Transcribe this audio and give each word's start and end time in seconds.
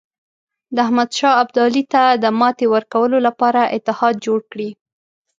د 0.75 0.77
احمدشاه 0.85 1.39
ابدالي 1.43 1.83
ته 1.93 2.03
د 2.23 2.25
ماتې 2.39 2.65
ورکولو 2.75 3.17
لپاره 3.27 3.61
اتحاد 3.75 4.15
جوړ 4.25 4.39
کړي. 4.51 4.69